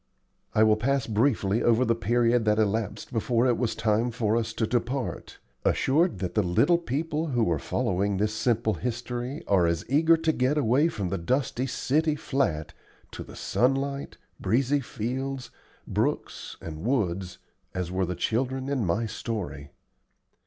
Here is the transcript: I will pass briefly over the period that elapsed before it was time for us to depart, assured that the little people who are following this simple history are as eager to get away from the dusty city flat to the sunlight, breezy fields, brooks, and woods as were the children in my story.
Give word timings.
I 0.55 0.63
will 0.63 0.77
pass 0.77 1.05
briefly 1.05 1.61
over 1.61 1.85
the 1.85 1.93
period 1.93 2.43
that 2.45 2.57
elapsed 2.57 3.13
before 3.13 3.45
it 3.45 3.55
was 3.55 3.75
time 3.75 4.09
for 4.09 4.35
us 4.35 4.51
to 4.53 4.65
depart, 4.65 5.37
assured 5.63 6.17
that 6.17 6.33
the 6.33 6.41
little 6.41 6.79
people 6.79 7.27
who 7.27 7.51
are 7.51 7.59
following 7.59 8.17
this 8.17 8.33
simple 8.33 8.73
history 8.73 9.43
are 9.45 9.67
as 9.67 9.85
eager 9.87 10.17
to 10.17 10.31
get 10.31 10.57
away 10.57 10.87
from 10.87 11.09
the 11.09 11.19
dusty 11.19 11.67
city 11.67 12.15
flat 12.15 12.73
to 13.11 13.23
the 13.23 13.35
sunlight, 13.35 14.17
breezy 14.39 14.79
fields, 14.79 15.51
brooks, 15.85 16.57
and 16.59 16.79
woods 16.83 17.37
as 17.75 17.91
were 17.91 18.07
the 18.07 18.15
children 18.15 18.69
in 18.69 18.83
my 18.83 19.05
story. 19.05 19.69